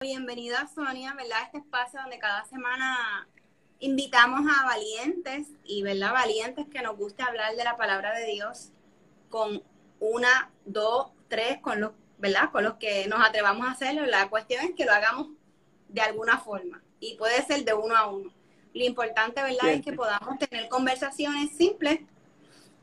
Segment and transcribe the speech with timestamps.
[0.00, 1.38] Bienvenida Sonia, ¿verdad?
[1.46, 3.26] Este espacio donde cada semana
[3.80, 6.12] invitamos a valientes y, ¿verdad?
[6.12, 8.70] Valientes que nos guste hablar de la palabra de Dios
[9.28, 9.60] con
[9.98, 12.52] una, dos, tres, con los, ¿verdad?
[12.52, 14.06] Con los que nos atrevamos a hacerlo.
[14.06, 15.30] La cuestión es que lo hagamos
[15.88, 18.32] de alguna forma y puede ser de uno a uno.
[18.74, 19.70] Lo importante, ¿verdad?
[19.70, 21.98] Es que podamos tener conversaciones simples,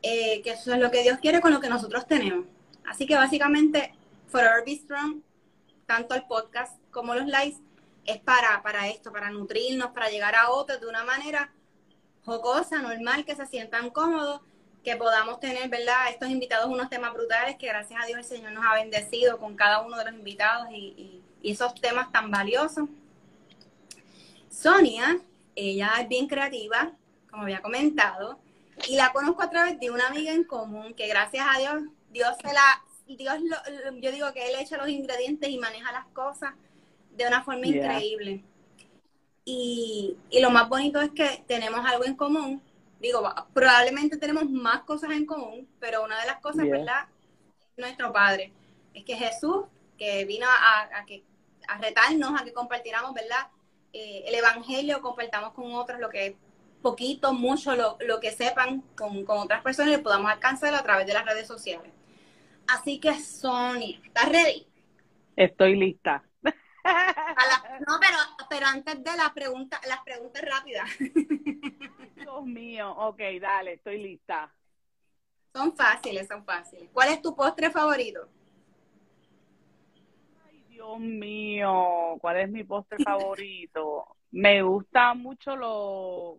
[0.02, 2.44] eh, que eso es lo que Dios quiere con lo que nosotros tenemos.
[2.84, 3.94] Así que básicamente,
[4.28, 5.22] Forever Be Strong,
[5.86, 7.58] tanto el podcast como los likes,
[8.06, 11.52] es para, para esto, para nutrirnos, para llegar a otros de una manera
[12.24, 14.40] jocosa, normal, que se sientan cómodos,
[14.82, 16.08] que podamos tener, ¿verdad?
[16.08, 19.56] Estos invitados, unos temas brutales, que gracias a Dios el Señor nos ha bendecido con
[19.56, 22.88] cada uno de los invitados y, esos temas tan valiosos.
[24.50, 25.20] Sonia,
[25.54, 26.92] ella es bien creativa,
[27.30, 28.40] como había comentado,
[28.88, 32.34] y la conozco a través de una amiga en común que gracias a Dios, Dios
[32.42, 33.36] se la, Dios,
[34.00, 36.54] yo digo que él echa los ingredientes y maneja las cosas
[37.16, 38.44] de una forma increíble.
[39.44, 42.60] Y, lo más bonito es que tenemos algo en común.
[43.00, 43.22] Digo,
[43.52, 47.06] probablemente tenemos más cosas en común, pero una de las cosas, ¿verdad?
[47.76, 48.52] Nuestro Padre.
[48.92, 49.66] Es que Jesús,
[49.96, 51.22] que vino a, que,
[51.68, 53.48] a retarnos, a que compartiéramos, ¿verdad?
[53.92, 56.36] Eh, el Evangelio, compartamos con otros lo que
[56.82, 61.06] poquito, mucho, lo, lo que sepan con, con otras personas y podamos alcanzar a través
[61.06, 61.92] de las redes sociales.
[62.66, 64.66] Así que, Sonia, ¿estás ready?
[65.36, 66.22] Estoy lista
[67.86, 70.88] no, pero, pero antes de la pregunta, las preguntas rápidas.
[72.16, 74.52] Dios mío, ok, dale, estoy lista.
[75.52, 76.90] Son fáciles, son fáciles.
[76.92, 78.28] ¿Cuál es tu postre favorito?
[80.46, 84.16] Ay, Dios mío, ¿cuál es mi postre favorito?
[84.32, 86.38] Me gusta mucho los...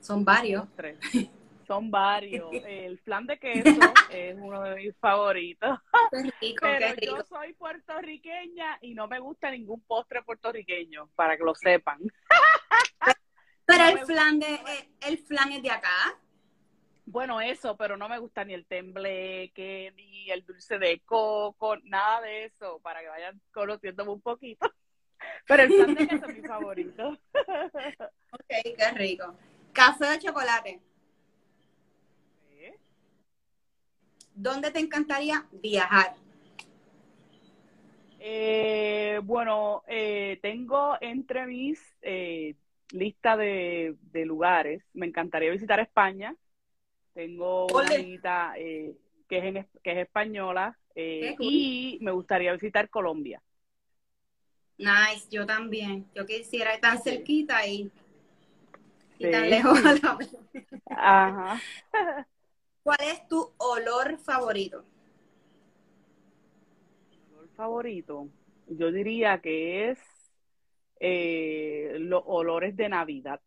[0.00, 0.66] Son varios.
[1.66, 2.50] Son varios.
[2.66, 5.78] El flan de queso es uno de mis favoritos.
[6.60, 11.98] Pero yo soy puertorriqueña y no me gusta ningún postre puertorriqueño, para que lo sepan.
[13.66, 16.16] Pero el flan de eh, el flan es de acá.
[17.04, 22.20] Bueno, eso, pero no me gusta ni el tembleque, ni el dulce de coco, nada
[22.20, 24.72] de eso, para que vayan conociéndome un poquito.
[25.46, 27.08] Pero el flan de queso es mi favorito.
[27.10, 29.36] ok, qué rico.
[29.72, 30.80] Café de chocolate.
[34.36, 36.14] ¿Dónde te encantaría viajar?
[38.20, 42.54] Eh, bueno, eh, tengo entre mis eh,
[42.90, 44.82] lista de, lugares.
[44.94, 46.34] Me encantaría visitar España.
[47.14, 48.98] Tengo una amiguita que,
[49.28, 53.42] es que es española y me gustaría visitar Colombia.
[54.78, 56.06] Nice, yo también.
[56.14, 57.90] Yo quisiera tan cerquita y,
[59.18, 59.80] tan lejos
[60.90, 61.60] Ajá.
[62.86, 64.84] ¿Cuál es tu olor favorito?
[67.32, 68.28] olor favorito,
[68.68, 69.98] yo diría que es
[71.00, 73.40] eh, los olores de Navidad.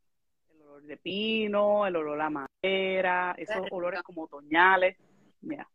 [0.53, 4.97] El olor de pino, el olor a madera, esos olores como otoñales.
[5.39, 5.69] Mira.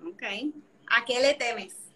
[0.00, 0.22] Ok.
[0.92, 1.92] ¿A qué le temes?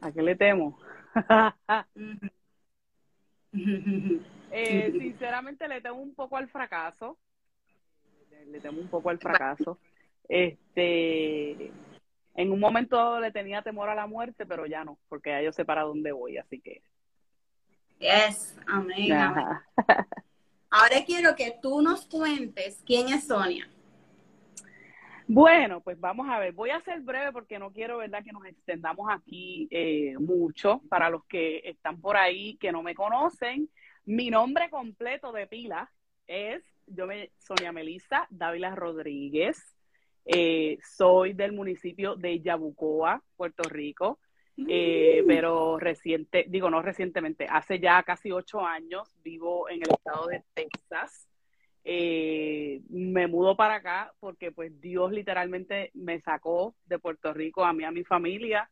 [0.00, 0.78] ¿A qué le temo?
[4.56, 7.18] Eh, sinceramente le temo un poco al fracaso.
[8.46, 9.78] Le temo un poco al fracaso.
[10.28, 11.72] Este,
[12.36, 15.52] en un momento le tenía temor a la muerte, pero ya no, porque ya yo
[15.52, 16.82] sé para dónde voy, así que.
[17.98, 19.12] Yes, amén.
[20.70, 23.68] Ahora quiero que tú nos cuentes quién es Sonia.
[25.26, 26.52] Bueno, pues vamos a ver.
[26.52, 30.82] Voy a ser breve porque no quiero, ¿verdad?, que nos extendamos aquí eh, mucho.
[30.88, 33.70] Para los que están por ahí que no me conocen,
[34.06, 35.90] mi nombre completo de pila
[36.26, 39.76] es, yo me, Sonia Melissa Dávila Rodríguez.
[40.26, 44.18] Eh, soy del municipio de Yabucoa, Puerto Rico.
[44.68, 45.26] Eh, mm.
[45.26, 50.44] pero reciente, digo no recientemente, hace ya casi ocho años vivo en el estado de
[50.54, 51.26] Texas
[51.86, 57.74] eh, me mudo para acá porque pues Dios literalmente me sacó de Puerto Rico a
[57.74, 58.70] mí, a mi familia,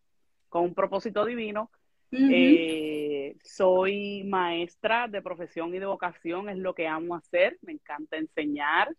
[0.48, 1.70] con un propósito divino.
[2.12, 8.16] Eh, soy maestra de profesión y de vocación, es lo que amo hacer, me encanta
[8.16, 8.94] enseñar.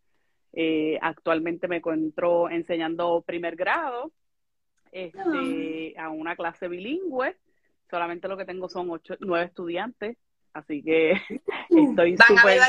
[0.51, 4.11] Eh, actualmente me encuentro enseñando primer grado
[4.91, 7.37] este, a una clase bilingüe.
[7.89, 10.17] Solamente lo que tengo son ocho, nueve estudiantes,
[10.53, 11.13] así que
[11.69, 12.59] uh, estoy súper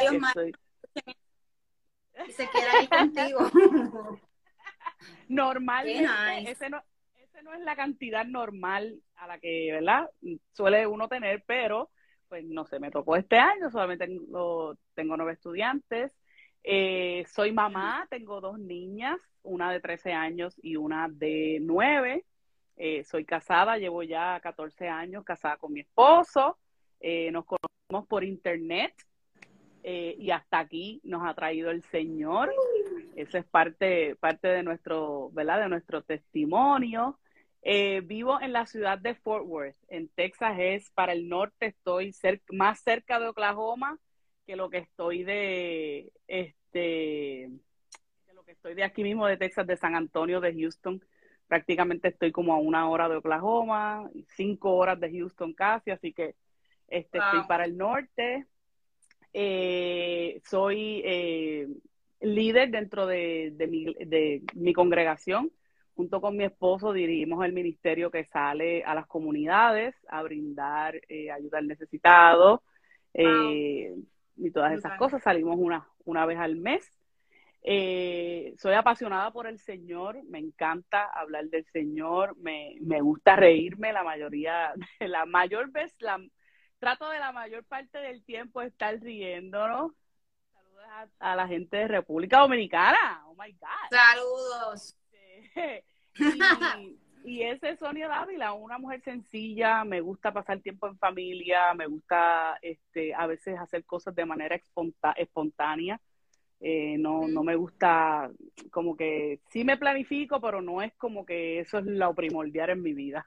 [2.31, 3.50] se queda ahí contigo.
[5.29, 6.82] Normalmente, ese no,
[7.44, 10.11] no es la cantidad normal a la que, ¿verdad?
[10.52, 11.91] Suele uno tener, pero
[12.29, 16.17] pues no sé, me tocó este año, solamente tengo, tengo nueve estudiantes.
[16.64, 22.25] Eh, soy mamá, tengo dos niñas, una de 13 años y una de 9.
[22.76, 26.58] Eh, soy casada, llevo ya 14 años casada con mi esposo.
[26.99, 28.94] Eh, nos conocemos por internet
[29.82, 32.50] eh, y hasta aquí nos ha traído el Señor.
[33.14, 35.61] Eso es parte, parte de nuestro, ¿verdad?
[35.61, 37.20] De nuestro testimonio.
[37.66, 42.14] Eh, vivo en la ciudad de Fort Worth, en Texas es para el norte, estoy
[42.50, 43.99] más cerca de Oklahoma
[44.46, 47.50] que lo que estoy de este
[48.26, 51.02] que lo que estoy de aquí mismo de Texas, de San Antonio, de Houston.
[51.46, 56.34] Prácticamente estoy como a una hora de Oklahoma, cinco horas de Houston casi, así que
[56.88, 58.46] este, estoy para el norte.
[59.32, 61.69] Eh, soy eh,
[62.20, 63.52] líder dentro de,
[64.55, 65.50] mi, congregación.
[65.94, 71.31] Junto con mi esposo dirigimos el ministerio que sale a las comunidades a brindar eh,
[71.31, 72.62] ayuda al necesitado
[73.12, 75.23] y todas esas cosas.
[75.23, 76.85] Salimos una, una vez al mes.
[77.62, 84.02] soy apasionada por el Señor, me encanta hablar del Señor, me, me gusta reírme la
[84.02, 86.19] mayoría, la mayor vez, la,
[86.85, 89.93] trato de la mayor parte del tiempo estar riéndonos.
[90.52, 90.85] Saludos
[91.19, 93.25] a, la gente de República Dominicana.
[93.26, 93.88] Oh my God.
[93.91, 94.94] Saludos.
[97.26, 101.86] Y, ese es Sonia Dávila, una mujer sencilla, me gusta pasar tiempo en familia, me
[101.86, 104.60] gusta este, a veces hacer cosas de manera
[105.16, 105.98] espontánea.
[106.60, 108.30] Eh, no, no me gusta
[108.70, 112.82] como que sí me planifico, pero no es como que eso es lo primordial en
[112.82, 113.26] mi vida.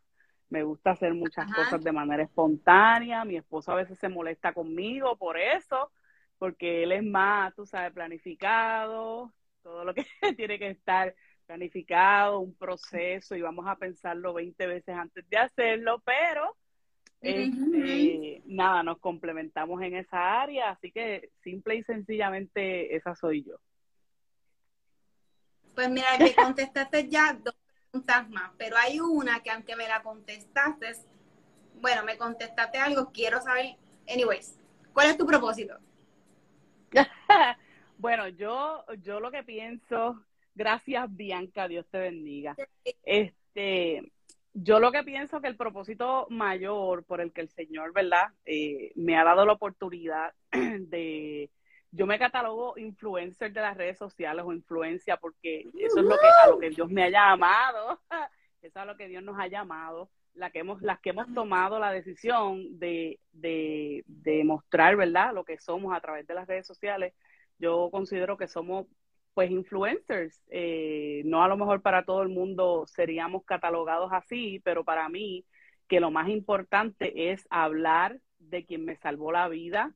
[0.49, 3.25] Me gusta hacer muchas cosas de manera espontánea.
[3.25, 5.91] Mi esposo a veces se molesta conmigo por eso,
[6.37, 10.05] porque él es más, tú sabes, planificado, todo lo que
[10.37, 11.13] tiene que estar
[11.47, 16.55] planificado, un proceso, y vamos a pensarlo 20 veces antes de hacerlo, pero
[17.21, 23.55] este, nada, nos complementamos en esa área, así que simple y sencillamente esa soy yo.
[25.73, 27.55] Pues mira, me contestaste ya dos
[28.29, 30.91] más, pero hay una que aunque me la contestaste,
[31.75, 33.75] bueno, me contestaste algo, quiero saber,
[34.07, 34.59] anyways,
[34.93, 35.77] ¿cuál es tu propósito?
[37.97, 40.23] bueno, yo, yo lo que pienso,
[40.57, 42.55] gracias Bianca, Dios te bendiga.
[43.03, 44.11] Este,
[44.53, 48.33] yo lo que pienso que el propósito mayor por el que el Señor, ¿verdad?
[48.45, 51.49] Eh, me ha dado la oportunidad de
[51.91, 56.27] yo me catalogo influencer de las redes sociales o influencia porque eso es lo que
[56.43, 58.01] a lo que Dios me ha llamado,
[58.61, 61.33] eso es a lo que Dios nos ha llamado, la que hemos, las que hemos
[61.33, 66.47] tomado la decisión de, de, de mostrar, ¿verdad?, lo que somos a través de las
[66.47, 67.13] redes sociales.
[67.57, 68.85] Yo considero que somos
[69.37, 70.41] pues influencers.
[70.49, 75.45] Eh, no a lo mejor para todo el mundo seríamos catalogados así, pero para mí
[75.87, 79.93] que lo más importante es hablar de quien me salvó la vida,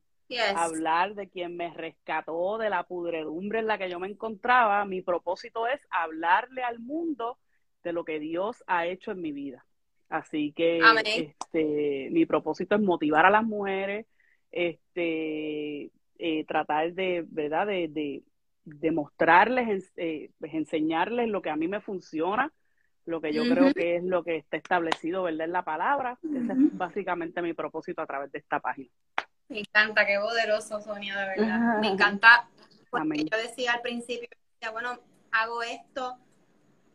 [0.56, 4.86] hablar de quien me rescató de la pudredumbre en la que yo me encontraba.
[4.86, 7.40] Mi propósito es hablarle al mundo
[7.82, 9.66] de lo que Dios ha hecho en mi vida.
[10.08, 10.82] Así que
[11.18, 14.06] este, mi propósito es motivar a las mujeres,
[14.52, 17.66] este, eh, tratar de, ¿verdad?
[17.66, 18.22] De, de,
[18.64, 22.52] de mostrarles, eh, pues, enseñarles lo que a mí me funciona,
[23.06, 25.46] lo que yo creo que es lo que está establecido, ¿verdad?
[25.46, 26.20] En la palabra.
[26.24, 28.90] Ese es básicamente mi propósito a través de esta página.
[29.50, 31.80] Me encanta, qué poderoso, Sonia, de verdad.
[31.80, 32.48] Me encanta,
[32.90, 34.30] porque yo decía al principio,
[34.72, 35.00] bueno,
[35.32, 36.18] hago esto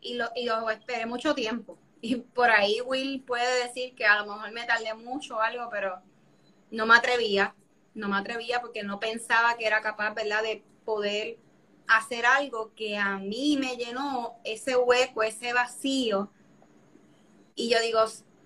[0.00, 1.78] y lo, y lo esperé mucho tiempo.
[2.00, 5.68] Y por ahí Will puede decir que a lo mejor me tardé mucho o algo,
[5.70, 6.00] pero
[6.70, 7.54] no me atrevía,
[7.94, 11.38] no me atrevía porque no pensaba que era capaz, ¿verdad?, de poder
[11.88, 16.31] hacer algo que a mí me llenó ese hueco, ese vacío.
[17.55, 18.00] Y yo digo,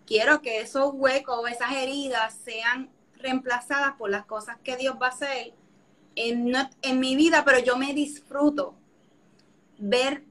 [0.07, 5.11] quiero que esos huecos, esas heridas sean reemplazadas por las cosas que Dios va a
[5.11, 5.53] hacer
[6.17, 8.75] en, en mi vida, pero yo me disfruto
[9.79, 10.25] ver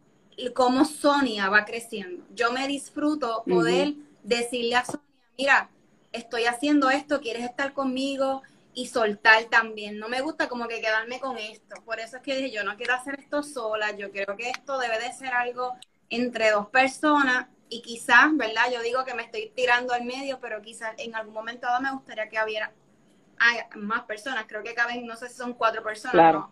[0.53, 2.23] cómo Sonia va creciendo.
[2.33, 5.05] Yo me disfruto poder decirle a Sonia,
[5.37, 5.69] mira,
[6.11, 8.41] estoy haciendo esto, quieres estar conmigo
[8.73, 9.97] y soltar también.
[9.99, 11.75] No me gusta como que quedarme con esto.
[11.83, 14.77] Por eso es que dije, yo no quiero hacer esto sola, yo creo que esto
[14.77, 15.75] debe de ser algo
[16.09, 18.71] entre dos personas y quizás, ¿verdad?
[18.73, 21.91] Yo digo que me estoy tirando al medio, pero quizás en algún momento dado me
[21.91, 22.73] gustaría que hubiera
[23.75, 24.45] más personas.
[24.47, 26.45] Creo que caben, no sé si son cuatro personas.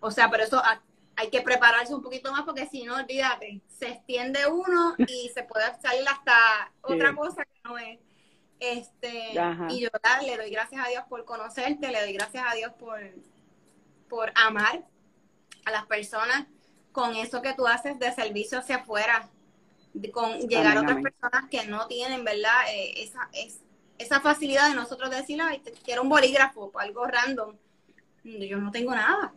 [0.00, 0.62] O sea, pero eso
[1.16, 5.42] hay que prepararse un poquito más porque si no, olvídate, se extiende uno y se
[5.42, 7.98] puede salir hasta otra cosa que no es.
[8.60, 9.30] Este,
[9.70, 9.88] y yo
[10.22, 12.98] le doy gracias a Dios por conocerte, le doy gracias a Dios por,
[14.08, 14.84] por amar
[15.64, 16.46] a las personas
[16.90, 19.28] con eso que tú haces de servicio hacia afuera,
[20.12, 22.68] con llegar a otras personas que no tienen, ¿verdad?
[22.72, 23.60] Eh, esa, es,
[23.98, 27.56] esa facilidad de nosotros decir, ay, quiero un bolígrafo, algo random.
[28.24, 29.32] Yo no tengo nada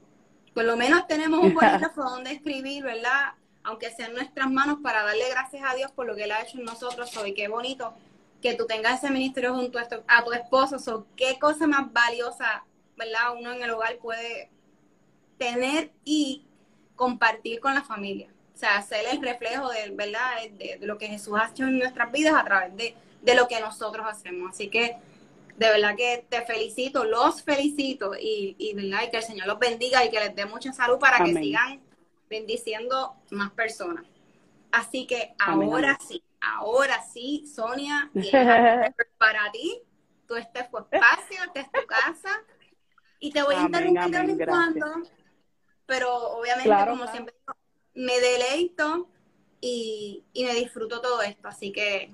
[0.53, 3.33] por lo menos tenemos un bolígrafo donde escribir, ¿verdad?
[3.63, 6.41] Aunque sea en nuestras manos para darle gracias a Dios por lo que Él ha
[6.41, 7.33] hecho en nosotros hoy.
[7.33, 7.93] Qué bonito
[8.41, 10.79] que tú tengas ese ministerio junto a, tu esposo.
[10.79, 12.63] So, qué cosa más valiosa,
[12.97, 13.35] ¿verdad?
[13.37, 14.49] Uno en el hogar puede
[15.37, 16.45] tener y
[16.95, 18.29] compartir con la familia.
[18.53, 20.43] O sea, ser el reflejo de, ¿verdad?
[20.51, 23.59] De, lo que Jesús ha hecho en nuestras vidas a través de, de lo que
[23.59, 24.51] nosotros hacemos.
[24.51, 24.97] Así que
[25.57, 28.73] de verdad que te felicito, los felicito y, y,
[29.11, 31.79] que el Señor los bendiga y que les dé mucha salud para que sigan
[32.29, 34.05] bendiciendo más personas.
[34.71, 38.11] Así que ahora sí, ahora sí, Sonia,
[39.17, 39.81] para ti,
[40.27, 42.43] tú este fue espacio, este es tu casa
[43.19, 44.85] y te voy a interrumpir de vez en cuando,
[45.85, 47.35] pero obviamente como siempre
[47.93, 49.09] me deleito
[49.59, 52.11] y, y me disfruto todo esto, así que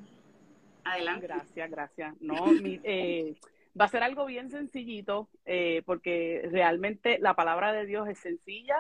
[0.88, 1.28] Adelante.
[1.28, 2.16] Gracias, gracias.
[2.22, 2.46] No,
[2.84, 3.36] eh,
[3.80, 8.76] va a ser algo bien sencillito, eh, porque realmente la palabra de Dios es sencilla,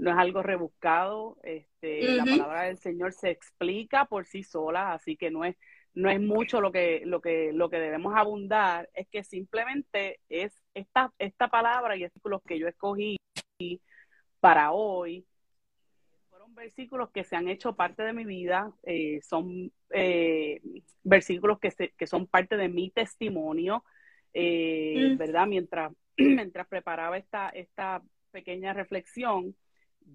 [0.00, 1.38] no es algo rebuscado.
[1.42, 5.56] Este, La palabra del Señor se explica por sí sola, así que no es
[5.92, 10.54] no es mucho lo que lo que lo que debemos abundar, es que simplemente es
[10.72, 13.18] esta esta palabra y los que yo escogí
[14.40, 15.26] para hoy
[16.54, 20.60] versículos que se han hecho parte de mi vida, eh, son eh,
[21.02, 23.84] versículos que, que son parte de mi testimonio,
[24.32, 25.16] eh, mm.
[25.16, 25.46] ¿verdad?
[25.46, 29.56] Mientras, mientras preparaba esta, esta pequeña reflexión,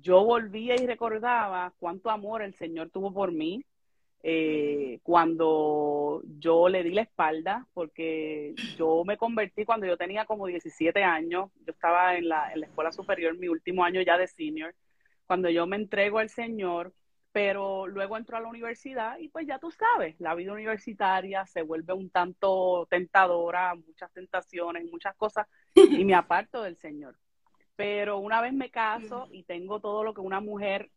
[0.02, 3.64] yo volvía y recordaba cuánto amor el Señor tuvo por mí
[5.04, 11.04] cuando yo le di la espalda, porque yo me convertí cuando yo tenía como 17
[11.04, 14.74] años, yo estaba en la, en la escuela superior, mi último año ya de senior,
[15.28, 16.92] cuando yo me entrego al Señor,
[17.32, 21.62] pero luego entro a la universidad y pues ya tú sabes, la vida universitaria se
[21.62, 27.16] vuelve un tanto tentadora, muchas tentaciones, muchas cosas, y me aparto del Señor.
[27.76, 30.92] Pero una vez me caso y tengo todo lo que una mujer,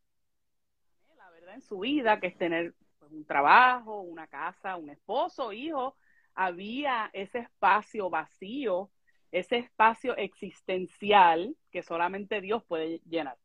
[1.16, 5.52] la verdad, en su vida, que es tener pues, un trabajo, una casa, un esposo,
[5.52, 5.97] hijo,
[6.35, 8.90] había ese espacio vacío,
[9.32, 13.37] ese espacio existencial que solamente Dios puede llenar.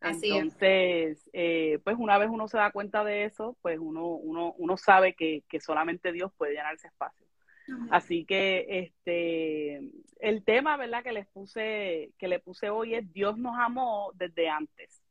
[0.00, 4.76] Entonces, eh, pues una vez uno se da cuenta de eso, pues uno, uno, uno
[4.76, 7.26] sabe que, solamente Dios puede llenar ese espacio.
[7.90, 9.80] Así que este
[10.20, 11.02] el tema, ¿verdad?
[11.02, 15.02] Que les puse, que le puse hoy es Dios nos amó desde antes.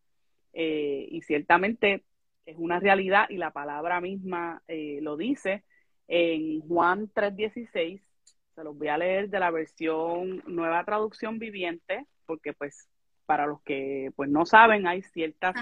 [0.53, 2.03] Eh, y ciertamente
[2.45, 5.63] es una realidad y la palabra misma eh, lo dice
[6.07, 8.01] en Juan 3:16.
[8.55, 12.89] Se los voy a leer de la versión Nueva Traducción Viviente, porque pues
[13.25, 15.55] para los que pues no saben, hay ciertas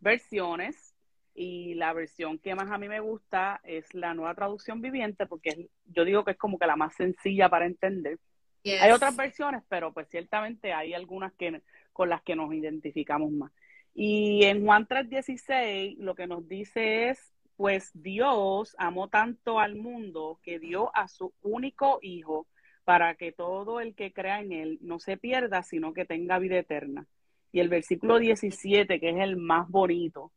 [0.00, 0.91] versiones
[1.34, 5.68] y la versión que más a mí me gusta es la nueva traducción viviente porque
[5.86, 8.18] yo digo que es como que la más sencilla para entender.
[8.64, 11.62] Hay otras versiones, pero pues ciertamente hay algunas que
[11.92, 13.52] con las que nos identificamos más.
[13.94, 20.38] Y en Juan 3:16 lo que nos dice es pues Dios amó tanto al mundo
[20.42, 22.46] que dio a su único hijo
[22.84, 26.58] para que todo el que crea en él no se pierda, sino que tenga vida
[26.58, 27.06] eterna.
[27.52, 30.32] Y el versículo 17, que es el más bonito,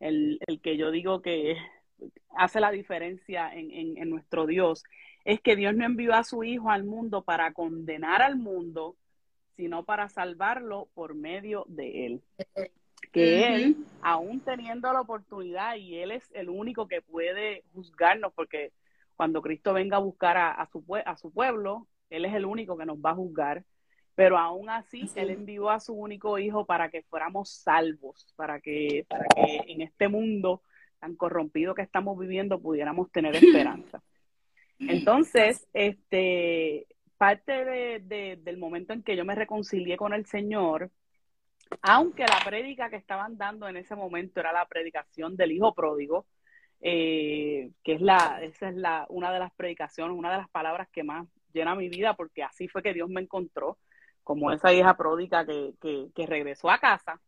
[0.00, 1.56] el, que yo digo que
[2.36, 4.82] hace la diferencia en, en nuestro Dios,
[5.24, 8.96] es que Dios no envió a su Hijo al mundo para condenar al mundo,
[9.56, 12.22] sino para salvarlo por medio de él.
[13.12, 18.72] Que él, aún teniendo la oportunidad, y él es el único que puede juzgarnos, porque
[19.16, 22.86] cuando Cristo venga a buscar a, su, a su pueblo, él es el único que
[22.86, 23.64] nos va a juzgar.
[24.16, 29.06] Pero aún así, él envió a su único hijo para que fuéramos salvos, para que,
[29.08, 30.62] para que en este mundo
[30.98, 34.02] tan corrompido que estamos viviendo pudiéramos tener esperanza.
[34.78, 40.90] Entonces, este, parte de, del momento en que yo me reconcilié con el Señor,
[41.82, 46.26] aunque la prédica que estaban dando en ese momento era la predicación del Hijo Pródigo,
[46.80, 50.88] eh, que es la, esa es la, una de las predicaciones, una de las palabras
[50.92, 53.78] que más llena mi vida, porque así fue que Dios me encontró,
[54.26, 57.20] como esa hija pródiga que, que, regresó a casa.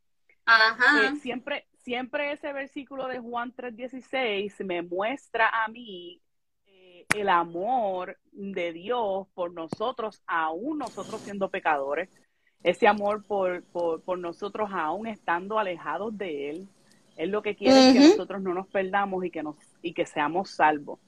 [1.04, 6.20] Eh, siempre, siempre ese versículo de Juan 3:16 me muestra a mí
[7.14, 12.10] el amor de Dios por nosotros, aún nosotros siendo pecadores,
[12.64, 16.68] ese amor por, por, nosotros aún estando alejados de Él.
[17.16, 20.04] Él lo que quiere es que nosotros no nos perdamos y que, nos, y que
[20.04, 20.98] seamos salvos.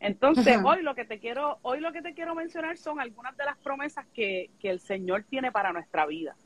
[0.00, 3.44] Entonces, hoy lo que te quiero, hoy lo que te quiero mencionar son algunas de
[3.44, 6.36] las promesas que, que el Señor tiene para nuestra vida.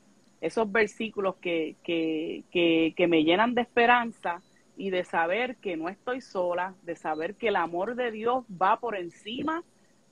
[0.41, 4.41] Esos versículos que, que, que, que me llenan de esperanza
[4.77, 8.81] y de saber que no estoy sola, de saber que el amor de Dios va
[8.81, 9.63] por encima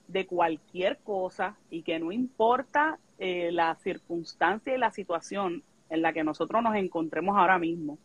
[0.07, 6.13] de cualquier cosa y que no importa eh, la circunstancia y la situación en la
[6.13, 7.97] que nosotros nos encontremos ahora mismo,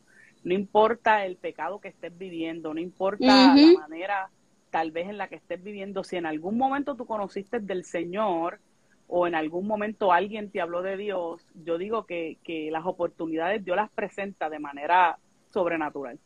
[0.44, 4.30] no importa el pecado que estés viviendo, no importa la manera
[4.76, 8.61] tal vez en la que estés viviendo, si en algún momento tú conociste del Señor
[9.09, 13.65] o en algún momento alguien te habló de Dios, yo digo que, que las oportunidades
[13.65, 15.19] Dios las presenta de manera
[15.50, 16.19] sobrenatural.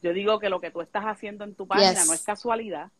[0.00, 2.92] Yo digo que lo que tú estás haciendo en tu página no es casualidad.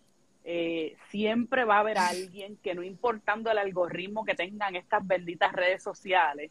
[0.42, 5.52] Eh, siempre va a haber alguien que no importando el algoritmo que tengan estas benditas
[5.52, 6.50] redes sociales,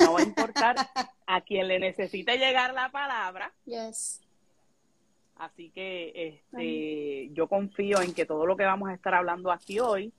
[0.00, 0.76] no va a importar
[1.26, 3.54] a quien le necesite llegar la palabra.
[3.64, 4.20] Yes.
[5.36, 9.80] Así que este, yo confío en que todo lo que vamos a estar hablando aquí
[9.80, 10.12] hoy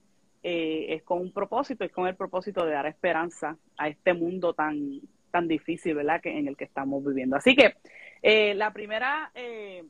[0.44, 4.54] eh, es con un propósito, es con el propósito de dar esperanza a este mundo
[4.54, 5.02] tan,
[5.32, 7.36] tan difícil, ¿verdad?, que, en el que estamos viviendo.
[7.36, 7.76] Así que
[8.22, 9.84] eh, la primera eh,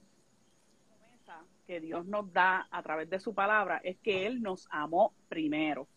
[0.88, 5.14] promesa que Dios nos da a través de su palabra es que Él nos amó
[5.28, 5.88] primero.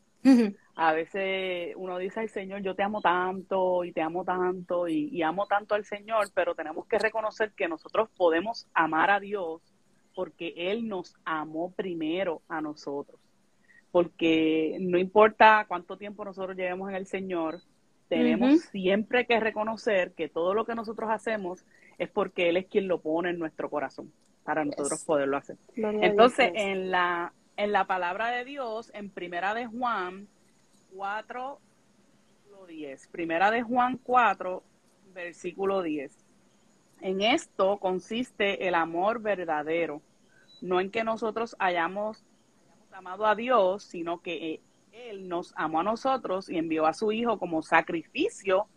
[0.75, 5.09] A veces uno dice, ay Señor, yo te amo tanto y te amo tanto y,
[5.11, 9.63] y, amo tanto al Señor, pero tenemos que reconocer que nosotros podemos amar a Dios
[10.15, 13.21] porque Él nos amó primero a nosotros.
[13.91, 17.61] Porque no importa cuánto tiempo nosotros llevemos en el Señor,
[18.09, 21.65] tenemos siempre que reconocer que todo lo que nosotros hacemos
[21.99, 24.13] es porque Él es quien lo pone en nuestro corazón
[24.45, 25.57] para nosotros poderlo hacer.
[25.77, 30.29] Entonces, en la, en la palabra de Dios, en Primera de Juan
[30.95, 31.61] 4,
[32.69, 34.63] 10, Primera de Juan 4,
[35.13, 36.25] versículo 10.
[37.01, 40.01] En esto consiste el amor verdadero,
[40.61, 42.25] no en que nosotros hayamos,
[42.63, 44.61] hayamos amado a Dios, sino que
[44.93, 48.69] él nos amó a nosotros y envió a su Hijo como sacrificio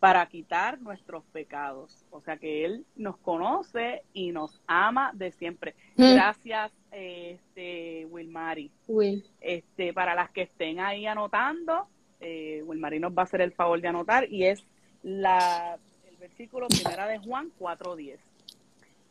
[0.00, 2.04] para quitar nuestros pecados.
[2.10, 5.74] O sea que Él nos conoce y nos ama de siempre.
[5.96, 6.14] Mm.
[6.14, 8.70] Gracias, este, Wilmary.
[8.88, 9.24] Will.
[9.40, 11.88] Este, para las que estén ahí anotando,
[12.20, 14.62] eh, Wilmary nos va a hacer el favor de anotar y es
[15.02, 15.78] la,
[16.08, 18.18] el versículo primera de Juan 4.10.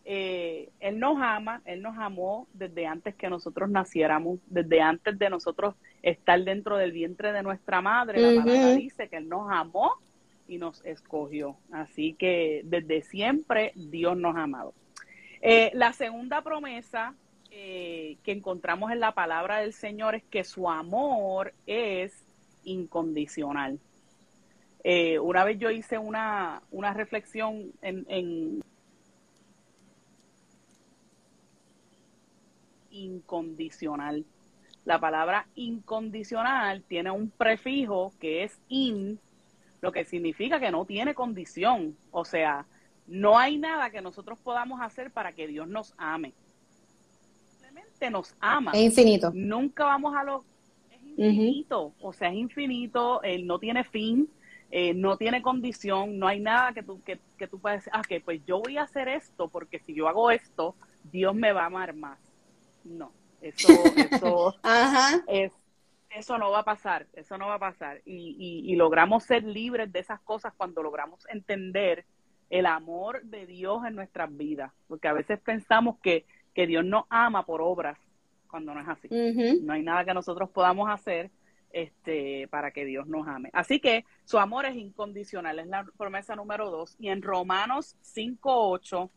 [0.08, 5.32] Eh, él nos ama, Él nos amó desde antes que nosotros naciéramos, desde antes de
[5.32, 8.22] nosotros estar dentro del vientre de nuestra madre.
[8.22, 9.94] La palabra dice que Él nos amó
[10.48, 11.58] y nos escogió.
[11.72, 14.74] Así que desde siempre Dios nos ha amado.
[15.42, 17.14] Eh, la segunda promesa
[17.52, 22.14] eh, que encontramos en la palabra del Señor es que su amor es
[22.64, 23.80] incondicional.
[25.22, 28.62] una vez yo hice una, una reflexión en
[32.96, 34.26] incondicional.
[34.86, 39.20] La palabra incondicional tiene un prefijo que es in,
[39.82, 41.96] lo que significa que no tiene condición.
[42.12, 42.66] O sea,
[43.08, 46.34] no hay nada que nosotros podamos hacer para que Dios nos ame.
[47.50, 48.72] Simplemente nos ama.
[48.74, 49.32] Es infinito.
[49.34, 50.44] Nunca vamos a lo...
[50.90, 51.94] Es infinito.
[52.02, 53.22] O sea, es infinito.
[53.24, 54.30] Él no tiene fin.
[54.72, 56.18] Eh, no tiene condición.
[56.18, 58.78] No hay nada que tú, que, que tú puedas decir, ah, que pues yo voy
[58.78, 60.76] a hacer esto porque si yo hago esto,
[61.12, 62.20] Dios me va a amar más.
[62.84, 63.12] No,
[63.42, 64.56] eso, eso,
[65.28, 65.65] Es, eso
[66.38, 68.02] no va a pasar, eso no va a pasar.
[68.06, 72.06] Y, y, logramos ser libres de esas cosas cuando logramos entender
[72.50, 77.06] el amor de Dios en nuestras vidas, porque a veces pensamos que, que Dios nos
[77.10, 77.98] ama por obras,
[78.48, 79.10] cuando no es así.
[79.62, 81.32] No hay nada que nosotros podamos hacer
[81.72, 83.50] este, para que Dios nos ame.
[83.52, 86.96] Así que su amor es incondicional, es la promesa número dos.
[86.98, 89.10] Y en Romanos 5.8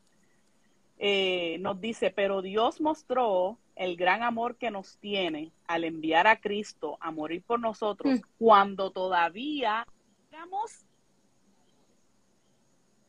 [0.98, 6.40] eh, nos dice, pero Dios mostró el gran amor que nos tiene al enviar a
[6.40, 8.22] Cristo a morir por nosotros mm.
[8.38, 9.86] cuando todavía
[10.32, 10.84] éramos,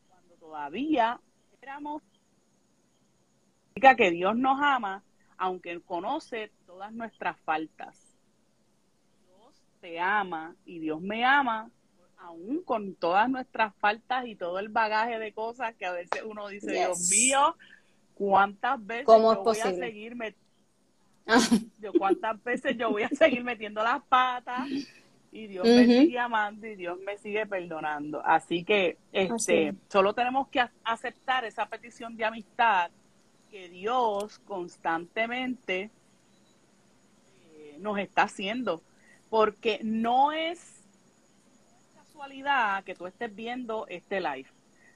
[0.07, 1.19] cuando todavía
[1.61, 2.03] éramos,
[3.97, 5.03] que Dios nos ama,
[5.37, 8.05] aunque conoce todas nuestras faltas.
[9.81, 11.71] Te ama y Dios me ama,
[12.17, 16.49] aún con todas nuestras faltas y todo el bagaje de cosas que a veces uno
[16.49, 17.55] dice, Dios mío,
[18.19, 20.15] ¿cuántas veces yo voy a seguir
[21.79, 24.67] yo, cuántas veces yo voy a seguir metiendo las patas
[25.31, 28.21] y Dios me sigue amando y Dios me sigue perdonando.
[28.25, 32.91] Así que este, solo tenemos que aceptar esa petición de amistad
[33.49, 35.89] que Dios constantemente
[37.53, 38.81] eh, nos está haciendo
[39.29, 40.83] porque no es
[41.95, 44.49] casualidad que tú estés viendo este live.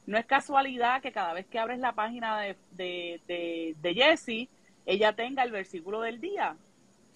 [0.06, 4.50] No es casualidad que cada vez que abres la página de, de, de, Jessie,
[4.86, 6.56] ella tenga el versículo del día.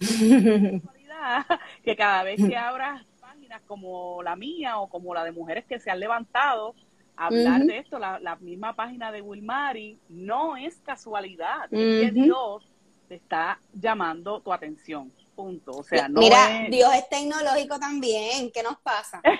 [0.00, 1.46] No es casualidad
[1.82, 5.78] que cada vez que abras páginas como la mía o como la de mujeres que
[5.80, 6.74] se han levantado
[7.16, 12.64] a hablar de esto, la, misma página de Wilmary, no es casualidad, es que Dios
[13.08, 15.70] te está llamando tu atención punto.
[15.70, 18.50] O sea, no Mira, Dios es tecnológico también.
[18.50, 19.22] ¿Qué nos pasa?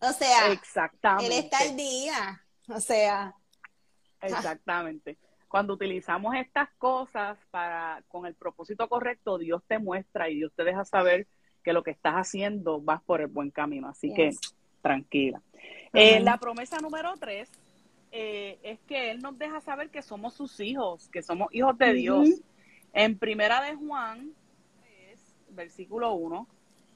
[0.00, 1.26] O sea, Exactamente.
[1.26, 2.43] Él está al día.
[2.68, 3.34] O sea.
[4.20, 5.18] Exactamente.
[5.48, 10.64] Cuando utilizamos estas cosas para con el propósito correcto, Dios te muestra y Dios te
[10.64, 11.28] deja saber
[11.62, 13.88] que lo que estás haciendo vas por el buen camino.
[13.88, 14.30] Así que
[14.82, 15.40] tranquila.
[15.92, 17.50] Eh, la promesa número tres
[18.10, 21.92] eh, es que Él nos deja saber que somos sus hijos, que somos hijos de
[21.92, 22.28] Dios.
[22.92, 24.34] En primera de Juan
[25.54, 26.46] versículo 1,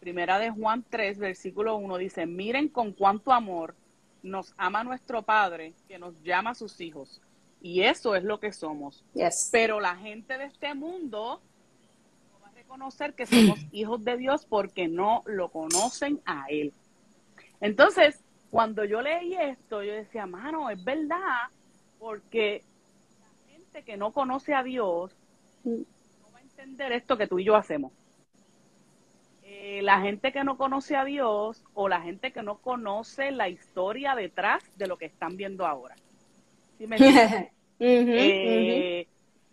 [0.01, 3.75] primera de Juan 3, versículo 1, dice, miren con cuánto amor
[4.23, 7.21] nos ama nuestro Padre que nos llama a sus hijos.
[7.61, 9.05] Y eso es lo que somos.
[9.51, 11.41] Pero la gente de este mundo
[12.33, 16.73] no va a reconocer que somos hijos de Dios porque no lo conocen a Él.
[17.61, 21.49] Entonces, cuando yo leí esto, yo decía, mano, es verdad,
[21.99, 22.63] porque
[23.21, 25.13] la gente que no conoce a Dios
[25.65, 27.93] no va a entender esto que tú y yo hacemos.
[29.61, 33.49] Eh, la gente que no conoce a Dios o la gente que no conoce la
[33.49, 35.97] historia detrás de lo que están viendo ahora.
[36.79, 36.97] ¿Sí me
[37.81, 39.09] eh,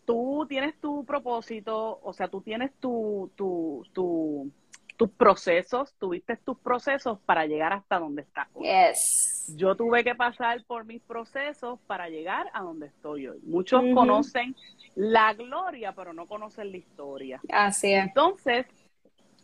[0.05, 4.51] Tú tienes tu propósito, o sea, tú tienes tu, tu, tu,
[4.95, 8.47] tus procesos, tuviste tus procesos para llegar hasta donde estás.
[8.59, 9.55] Yes.
[9.57, 13.39] Yo tuve que pasar por mis procesos para llegar a donde estoy hoy.
[13.41, 14.55] Muchos conocen
[14.93, 17.41] la gloria, pero no conocen la historia.
[17.49, 18.05] Así es.
[18.05, 18.67] Entonces,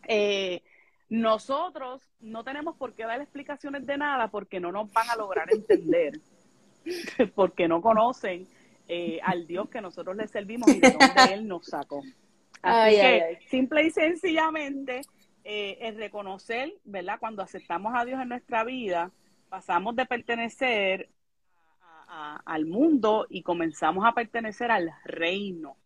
[0.08, 0.64] eh,
[1.10, 5.52] nosotros no tenemos por qué dar explicaciones de nada porque no nos van a lograr
[5.52, 6.20] entender,
[7.36, 8.48] porque no conocen
[8.88, 12.02] eh, al Dios que nosotros le servimos y de donde Él nos sacó.
[12.62, 15.02] Así que, simple y sencillamente,
[15.44, 17.18] eh, es reconocer, ¿verdad?
[17.20, 19.12] Cuando aceptamos a Dios en nuestra vida,
[19.50, 21.10] pasamos de pertenecer
[22.46, 25.78] al mundo y comenzamos a pertenecer al reino.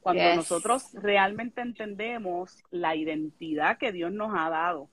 [0.00, 4.88] Cuando nosotros realmente entendemos la identidad que Dios nos ha dado,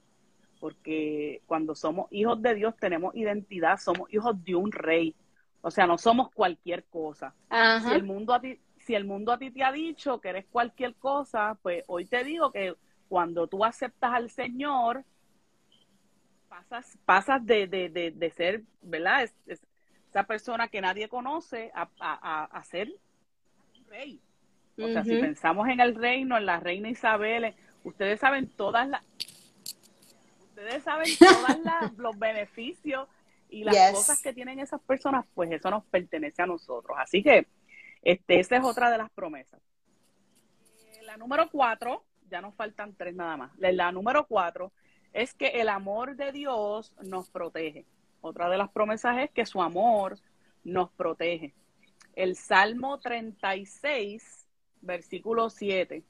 [0.60, 5.16] porque cuando somos hijos de Dios tenemos identidad, somos hijos de un rey.
[5.62, 7.34] O sea, no somos cualquier cosa.
[7.80, 10.46] Si el mundo a ti, si el mundo a ti te ha dicho que eres
[10.46, 12.76] cualquier cosa, pues hoy te digo que
[13.08, 15.06] cuando tú aceptas al Señor,
[16.50, 19.30] pasas, pasas de, de, de, ser, ¿verdad?
[19.46, 24.22] esa persona que nadie conoce a, a, a ser un rey.
[24.80, 29.04] O sea, si pensamos en el reino, en la reina Isabel, ustedes saben todas las
[30.50, 33.08] ustedes saben todos los beneficios
[33.50, 36.98] y las cosas que tienen esas personas, pues eso nos pertenece a nosotros.
[37.00, 37.48] Así que
[38.02, 39.62] este, esa es otra de las promesas.
[40.80, 43.52] Eh, la número cuatro, ya nos faltan tres nada más.
[43.58, 44.74] La número cuatro
[45.14, 47.86] es que el amor de Dios nos protege.
[48.22, 50.20] Otra de las promesas es que su amor
[50.64, 51.54] nos protege.
[52.16, 54.47] El Salmo 36
[54.82, 56.04] versículo 7,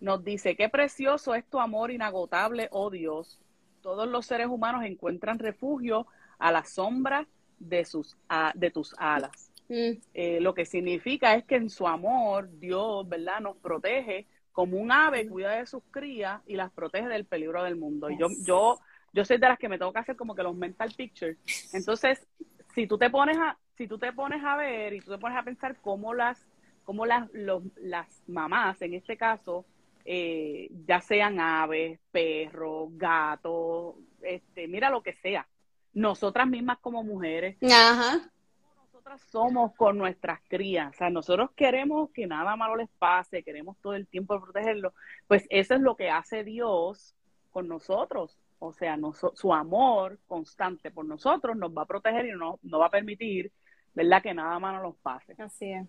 [0.00, 3.40] nos dice, qué precioso es tu amor inagotable, oh Dios.
[3.80, 6.06] Todos los seres humanos encuentran refugio
[6.38, 7.26] a la sombra
[7.58, 8.16] de, sus,
[8.54, 9.50] de tus alas.
[9.68, 9.92] Mm.
[10.12, 13.40] Eh, lo que significa es que en su amor Dios, ¿verdad?
[13.40, 17.76] Nos protege como un ave cuida de sus crías y las protege del peligro del
[17.76, 18.10] mundo.
[18.10, 18.78] Y yo, yo,
[19.12, 21.38] yo soy de las que me tengo que hacer como que los mental pictures.
[21.72, 22.26] Entonces,
[22.74, 25.36] si tú te pones a, si tú te pones a ver y tú te pones
[25.38, 26.46] a pensar cómo las,
[26.84, 29.64] cómo las, las mamás, en este caso,
[30.04, 35.46] eh, ya sean aves, perros, gatos, este, mira lo que sea,
[35.94, 38.30] nosotras mismas como mujeres, Ajá.
[38.76, 43.78] nosotras somos con nuestras crías, o sea, nosotros queremos que nada malo les pase, queremos
[43.78, 44.92] todo el tiempo protegerlo,
[45.26, 47.14] pues eso es lo que hace Dios
[47.50, 48.98] con nosotros, o sea,
[49.34, 53.52] su amor constante por nosotros nos va a proteger y no, no va a permitir,
[53.94, 55.34] ¿verdad?, que nada malo nos pase.
[55.38, 55.86] Así es.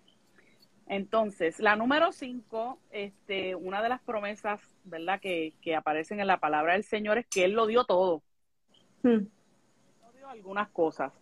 [0.88, 6.38] Entonces, la número cinco, este, una de las promesas, ¿verdad?, que, que aparecen en la
[6.38, 8.22] palabra del Señor es que Él lo dio todo.
[9.02, 9.26] Hmm.
[10.00, 11.12] No dio algunas cosas,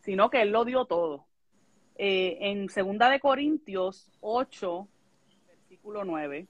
[0.00, 1.26] sino que Él lo dio todo.
[1.96, 4.88] Eh, en Segunda de Corintios 8,
[5.48, 6.48] versículo 9,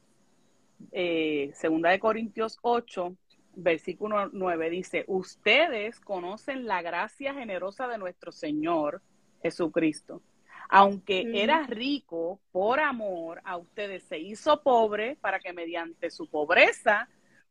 [0.92, 3.16] eh, Segunda de Corintios 8,
[3.56, 9.02] versículo 9 dice, ustedes conocen la gracia generosa de nuestro Señor
[9.42, 10.22] Jesucristo
[10.68, 17.08] aunque era rico por amor a ustedes, se hizo pobre para que mediante su pobreza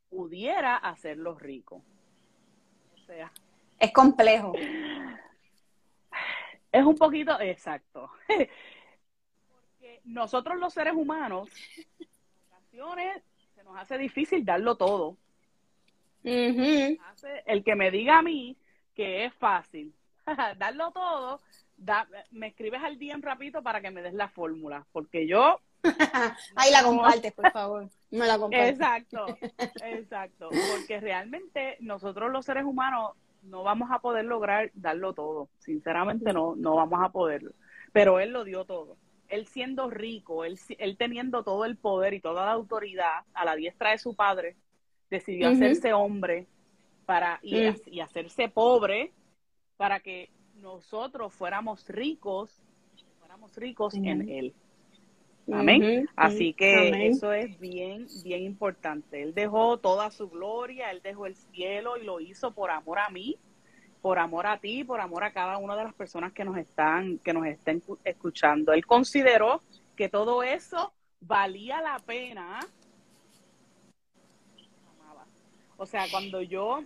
[0.09, 1.81] pudiera hacerlos ricos.
[2.93, 3.31] O sea,
[3.79, 4.53] es complejo.
[6.71, 8.09] Es un poquito, exacto.
[8.27, 11.49] Porque nosotros los seres humanos,
[11.99, 12.07] en
[12.51, 13.23] ocasiones
[13.55, 15.17] se nos hace difícil darlo todo.
[17.45, 18.57] El que me diga a mí
[18.95, 19.93] que es fácil
[20.57, 21.41] darlo todo,
[22.31, 25.59] me escribes al día en rapidito para que me des la fórmula, porque yo...
[26.55, 27.89] Ahí la compartes, por favor.
[28.11, 28.69] No la compartes.
[28.69, 29.25] Exacto,
[29.83, 30.49] exacto.
[30.49, 33.11] Porque realmente nosotros los seres humanos
[33.43, 35.49] no vamos a poder lograr darlo todo.
[35.59, 37.51] Sinceramente no, no vamos a poderlo.
[37.91, 38.97] Pero él lo dio todo.
[39.27, 43.55] Él siendo rico, él, él teniendo todo el poder y toda la autoridad a la
[43.55, 44.55] diestra de su padre,
[45.09, 46.47] decidió hacerse hombre
[47.05, 47.75] para y, mm.
[47.87, 49.11] y hacerse pobre
[49.77, 50.29] para que
[50.63, 52.49] nosotros fuéramos ricos,
[53.19, 54.53] fuéramos ricos en Él.
[55.51, 56.07] Amén.
[56.15, 59.21] Así que eso es bien, bien importante.
[59.21, 63.09] Él dejó toda su gloria, Él dejó el cielo y lo hizo por amor a
[63.09, 63.37] mí,
[64.01, 67.19] por amor a ti, por amor a cada una de las personas que nos están,
[67.19, 68.71] que nos estén escuchando.
[68.71, 69.61] Él consideró
[69.97, 72.61] que todo eso valía la pena.
[75.75, 76.85] O sea, cuando yo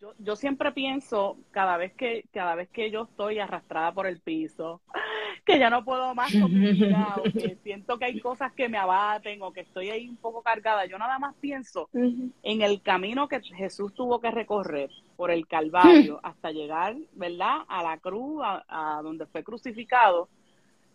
[0.00, 4.20] yo, yo siempre pienso cada vez que cada vez que yo estoy arrastrada por el
[4.20, 4.80] piso
[5.44, 8.68] que ya no puedo más con mi vida o que siento que hay cosas que
[8.68, 12.80] me abaten o que estoy ahí un poco cargada yo nada más pienso en el
[12.82, 18.42] camino que Jesús tuvo que recorrer por el Calvario hasta llegar verdad a la cruz
[18.42, 20.28] a, donde fue crucificado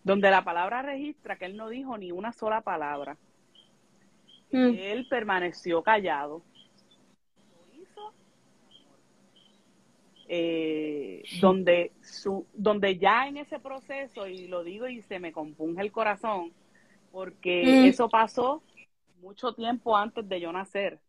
[0.03, 3.17] donde la palabra registra que él no dijo ni una sola palabra.
[4.51, 6.43] Él permaneció callado
[10.27, 15.81] eh, donde, su, donde ya en ese proceso, y lo digo y se me compunge
[15.81, 16.51] el corazón,
[17.11, 17.85] porque mm.
[17.85, 18.63] eso pasó
[19.21, 20.99] mucho tiempo antes de yo nacer.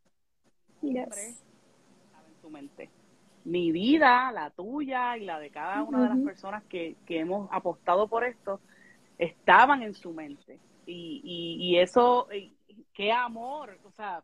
[0.83, 2.91] en su mente.
[3.45, 7.49] Mi vida, la tuya y la de cada una de las personas que, que hemos
[7.53, 8.61] apostado por esto,
[9.19, 10.59] estaban en su mente.
[10.85, 11.23] Y,
[11.59, 12.29] y, eso,
[12.93, 14.23] qué amor, o sea,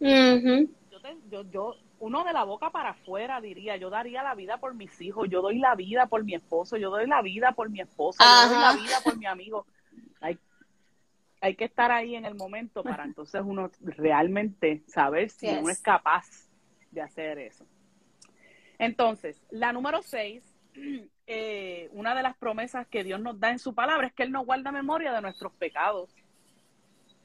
[0.00, 5.00] yo, yo, uno de la boca para afuera diría, yo daría la vida por mis
[5.00, 8.24] hijos, yo doy la vida por mi esposo, yo doy la vida por mi esposa,
[8.24, 9.66] yo doy la vida por mi amigo.
[10.20, 10.36] Hay,
[11.40, 15.80] hay que estar ahí en el momento para entonces uno realmente saber si uno es
[15.80, 16.26] capaz
[16.90, 17.64] de hacer eso.
[18.80, 20.42] Entonces, la número seis,
[21.28, 24.32] eh, una de las promesas que Dios nos da en su palabra es que Él
[24.32, 26.10] nos guarda memoria de nuestros pecados.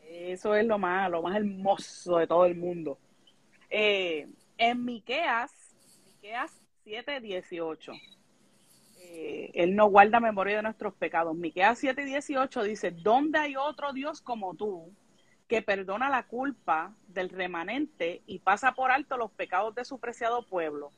[0.04, 3.00] Eso es lo más, lo más hermoso de todo el mundo.
[3.72, 5.52] Eh, en Miqueas,
[6.06, 7.93] Miqueas 7:18,
[9.00, 11.36] eh, Él no guarda memoria de nuestros pecados.
[11.36, 14.91] Miqueas 7:18 dice, ¿dónde hay otro Dios como tú
[15.48, 20.46] que perdona la culpa del remanente y pasa por alto los pecados de su preciado
[20.48, 20.91] pueblo?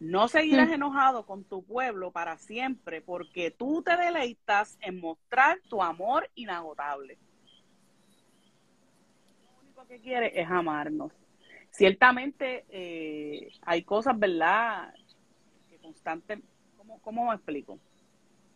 [0.00, 0.74] No seguirás hmm.
[0.74, 7.18] enojado con tu pueblo para siempre, porque tú te deleitas en mostrar tu amor inagotable.
[9.42, 11.12] Lo único que quiere es amarnos
[11.78, 14.92] ciertamente eh, hay cosas, ¿verdad?
[15.70, 16.40] Que constante,
[16.76, 17.78] ¿cómo, cómo me explico?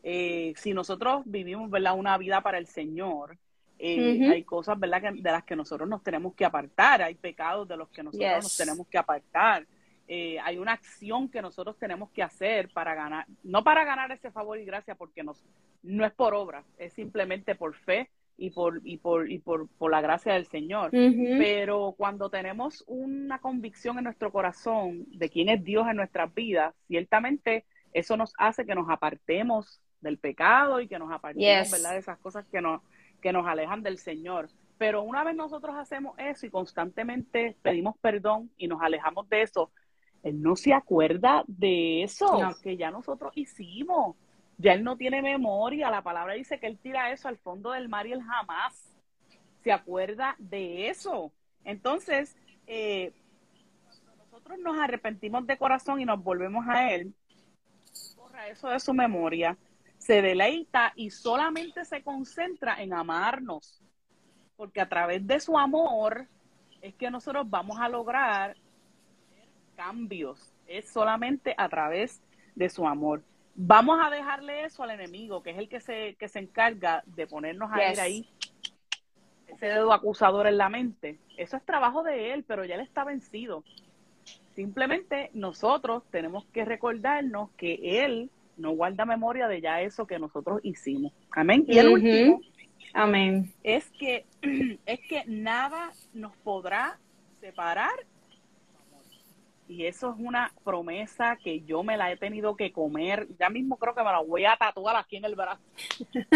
[0.03, 1.97] Eh, si nosotros vivimos, ¿verdad?
[1.97, 3.39] Una vida para el Señor,
[3.79, 5.13] eh, hay cosas, ¿verdad?
[5.15, 8.57] de las que nosotros nos tenemos que apartar, hay pecados de los que nosotros nos
[8.57, 9.67] tenemos que apartar.
[10.09, 14.59] hay una acción que nosotros tenemos que hacer para ganar, no para ganar ese favor
[14.59, 15.45] y gracia, porque nos,
[15.85, 18.11] no es por obra, es simplemente por fe
[18.43, 20.91] y por, y por, y por, por la gracia del Señor.
[20.91, 26.75] Pero cuando tenemos una convicción en nuestro corazón de quién es Dios en nuestras vidas,
[26.89, 31.93] ciertamente eso nos hace que nos apartemos del pecado y que nos apartemos, ¿verdad?
[31.93, 32.83] De esas cosas que nos,
[33.21, 34.49] que nos alejan del Señor.
[34.77, 39.71] Pero una vez nosotros hacemos eso y constantemente pedimos perdón y nos alejamos de eso,
[40.25, 44.17] Él no se acuerda de eso que ya nosotros hicimos.
[44.63, 45.91] Ya Él no tiene memoria.
[45.91, 48.97] La palabra dice que Él tira eso al fondo del mar y Él jamás
[49.63, 51.33] se acuerda de eso.
[51.65, 53.13] Entonces, eh,
[54.17, 57.13] nosotros nos arrepentimos de corazón y nos volvemos a Él,
[58.17, 59.59] borra eso de su memoria
[60.03, 63.81] se deleita y solamente se concentra en amarnos,
[64.57, 66.27] porque a través de su amor
[66.81, 68.57] es que nosotros vamos a lograr
[69.77, 72.21] cambios, es solamente a través
[72.57, 73.23] de su amor.
[73.55, 77.27] Vamos a dejarle eso al enemigo, que es el que se, que se encarga de
[77.27, 78.29] ponernos a ir ahí
[79.47, 81.19] ese dedo acusador en la mente.
[81.37, 83.65] Eso es trabajo de él, pero ya él está vencido.
[84.55, 90.61] Simplemente nosotros tenemos que recordarnos que él no guarda memoria de ya eso que nosotros
[90.63, 91.13] hicimos.
[91.31, 91.65] Amén.
[91.67, 92.41] Y el último,
[92.93, 94.27] amén, es que
[94.87, 96.99] es que nada nos podrá
[97.41, 97.93] separar.
[99.73, 103.27] Y eso es una promesa que yo me la he tenido que comer.
[103.39, 105.63] Ya mismo creo que me la voy a tatuar aquí en el brazo.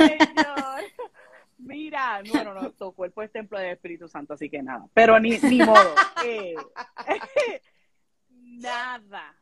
[0.00, 0.82] Ay, Señor.
[1.56, 4.88] Mira, no, no, tu cuerpo es templo del Espíritu Santo, así que nada.
[4.92, 5.94] Pero ni, ni modo.
[6.24, 6.56] Eh,
[8.30, 9.36] nada,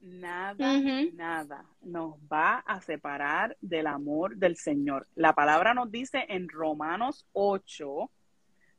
[0.00, 5.06] nada, nada, nada nos va a separar del amor del Señor.
[5.14, 8.10] La palabra nos dice en Romanos 8,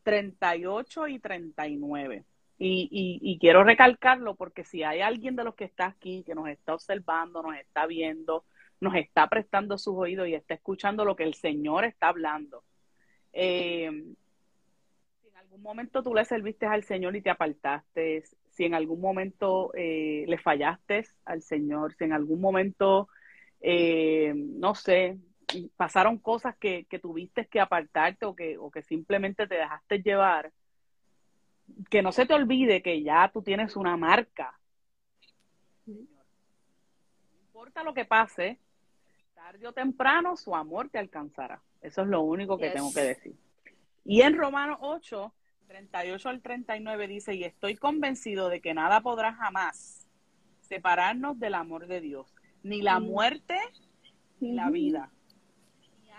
[0.07, 2.23] 38 y 39.
[2.57, 6.33] Y, y, y quiero recalcarlo porque si hay alguien de los que está aquí, que
[6.33, 8.45] nos está observando, nos está viendo,
[8.79, 12.63] nos está prestando sus oídos y está escuchando lo que el Señor está hablando.
[13.33, 13.89] Eh,
[15.21, 19.01] si en algún momento tú le serviste al Señor y te apartaste, si en algún
[19.01, 23.09] momento eh, le fallaste al Señor, si en algún momento,
[23.59, 25.17] eh, no sé,
[25.75, 30.51] pasaron cosas que, tuviste que apartarte o que, o que simplemente te dejaste llevar,
[31.89, 34.57] que no se te olvide que ya tú tienes una marca.
[35.85, 35.95] No
[37.39, 38.59] importa lo que pase,
[39.33, 41.61] tarde o temprano su amor te alcanzará.
[41.81, 43.35] Eso es lo único que tengo que decir.
[44.03, 45.33] Y en Romanos 8,
[45.67, 50.07] 38 al 39 dice, y estoy convencido de que nada podrá jamás
[50.61, 52.33] separarnos del amor de Dios,
[52.63, 53.57] ni la muerte,
[54.39, 55.11] ni la vida,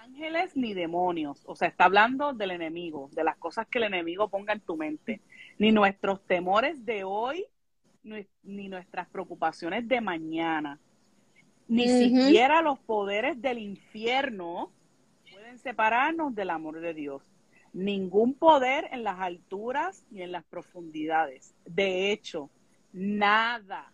[0.08, 1.42] ángeles, ni demonios.
[1.46, 4.76] O sea, está hablando del enemigo, de las cosas que el enemigo ponga en tu
[4.76, 5.20] mente,
[5.58, 7.46] ni nuestros temores de hoy,
[8.42, 10.80] ni nuestras preocupaciones de mañana,
[11.66, 14.72] ni siquiera los poderes del infierno
[15.30, 17.22] pueden separarnos del amor de Dios.
[17.74, 21.54] Ningún poder en las alturas ni en las profundidades.
[21.66, 22.48] De hecho,
[22.92, 23.92] nada,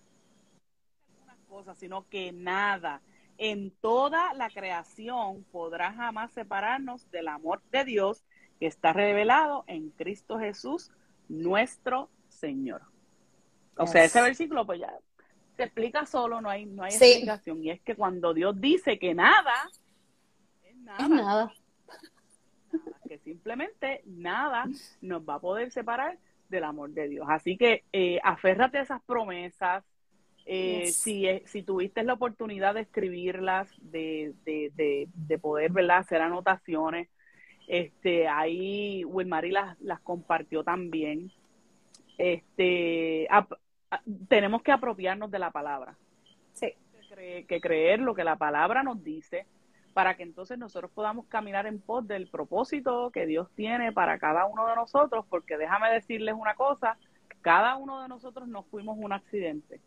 [1.48, 3.02] cosas, sino que nada
[3.38, 8.24] en toda la creación podrá jamás separarnos del amor de Dios
[8.60, 10.90] que está revelado en Cristo Jesús,
[11.28, 12.82] nuestro Señor.
[13.76, 14.92] O sea, ese versículo pues ya
[15.56, 17.62] se explica solo, no hay, no hay explicación.
[17.62, 19.52] Y es que cuando Dios dice que nada,
[20.64, 21.02] es nada.
[21.02, 21.52] Es nada
[23.08, 24.66] que simplemente nada
[25.00, 26.18] nos va a poder separar
[26.48, 27.26] del amor de Dios.
[27.28, 29.84] Así que eh, aférrate a esas promesas.
[30.46, 35.98] Eh, si, si tuviste la oportunidad de escribirlas, de, de, de, poder ¿verdad?
[35.98, 37.08] hacer anotaciones,
[37.66, 41.32] este, ahí Wilmary las, las compartió también.
[42.18, 43.26] Este,
[44.28, 45.96] tenemos que apropiarnos de la palabra.
[46.52, 46.74] Sí.
[47.48, 49.46] que creer lo que la palabra nos dice
[49.94, 54.44] para que entonces nosotros podamos caminar en pos del propósito que Dios tiene para cada
[54.44, 56.98] uno de nosotros, porque déjame decirles una cosa,
[57.40, 59.80] cada uno de nosotros no fuimos un accidente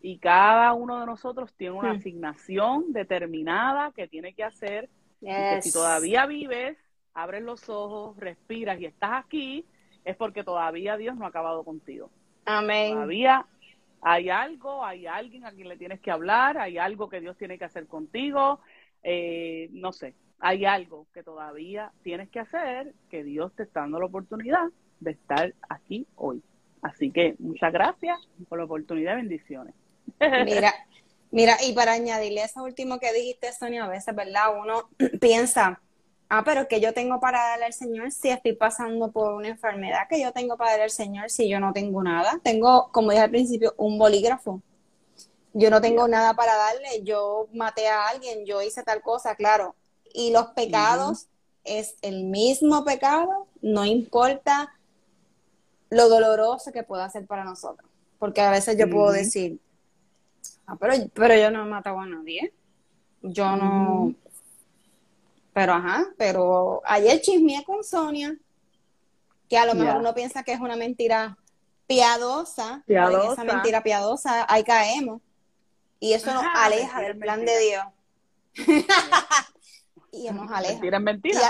[0.00, 1.96] y cada uno de nosotros tiene una hmm.
[1.96, 4.88] asignación determinada que tiene que hacer.
[5.20, 6.78] Y que si todavía vives,
[7.14, 9.66] abres los ojos, respiras y estás aquí,
[10.04, 12.10] es porque todavía Dios no ha acabado contigo.
[12.44, 12.94] Amén.
[12.94, 13.44] Todavía
[14.00, 17.58] hay algo, hay alguien a quien le tienes que hablar, hay algo que Dios tiene
[17.58, 18.60] que hacer contigo,
[19.02, 23.98] eh, no sé, hay algo que todavía tienes que hacer, que Dios te está dando
[23.98, 24.68] la oportunidad
[25.00, 26.42] de estar aquí hoy.
[26.80, 28.18] Así que muchas gracias
[28.48, 29.74] por la oportunidad, bendiciones.
[30.44, 30.74] Mira,
[31.30, 34.58] mira, y para añadirle eso último que dijiste, Sonia, a veces, ¿verdad?
[34.60, 34.88] Uno
[35.20, 35.80] piensa,
[36.28, 40.08] ah, pero que yo tengo para darle al Señor si estoy pasando por una enfermedad,
[40.08, 42.40] que yo tengo para darle al Señor si yo no tengo nada.
[42.42, 44.62] Tengo, como dije al principio, un bolígrafo.
[45.54, 49.74] Yo no tengo nada para darle, yo maté a alguien, yo hice tal cosa, claro.
[50.12, 51.28] Y los pecados
[51.64, 54.72] es el mismo pecado, no importa
[55.90, 57.88] lo doloroso que pueda ser para nosotros.
[58.18, 59.60] Porque a veces yo puedo decir,
[60.68, 62.52] ah, pero, pero yo no he matado a nadie.
[63.22, 64.14] Yo no.
[65.52, 68.36] Pero ajá, pero ayer chismeé con Sonia,
[69.48, 71.36] que a lo mejor uno piensa que es una mentira
[71.88, 73.32] piadosa, piadosa.
[73.32, 75.20] esa mentira piadosa, ahí caemos.
[75.98, 77.84] Y eso nos aleja del plan de Dios.
[80.12, 80.74] y nos aleja.
[80.74, 81.40] Mentira mentira.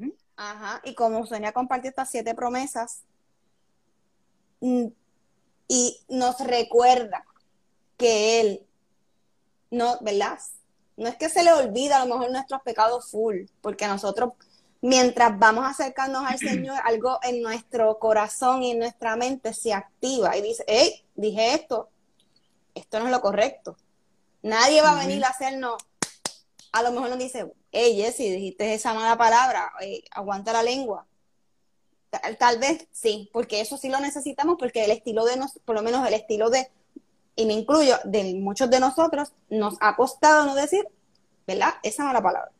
[0.00, 3.02] Y Ajá, y como Sonia compartió estas siete promesas,
[4.60, 4.88] mm,
[5.68, 7.24] y nos recuerda
[7.96, 8.66] que Él,
[9.70, 10.38] no, ¿verdad?
[10.96, 14.32] No es que se le olvida a lo mejor nuestros pecados full, porque nosotros,
[14.80, 20.36] mientras vamos acercándonos al Señor, algo en nuestro corazón y en nuestra mente se activa
[20.36, 21.88] y dice, hey, dije esto,
[22.74, 23.76] esto no es lo correcto.
[24.42, 25.76] Nadie va a venir a hacernos,
[26.72, 29.72] a lo mejor nos dice, hey, Jesse, dijiste esa mala palabra,
[30.12, 31.06] aguanta la lengua.
[32.38, 35.82] Tal, vez sí, porque eso sí lo necesitamos, porque el estilo de, nos, por lo
[35.82, 36.70] menos el estilo de,
[37.36, 40.88] y me incluyo, de muchos de nosotros, nos ha costado no decir,
[41.46, 41.74] ¿verdad?
[41.82, 42.50] Esa mala palabra.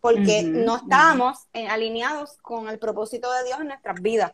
[0.00, 4.32] Porque no estábamos alineados con el propósito de Dios en nuestras vidas.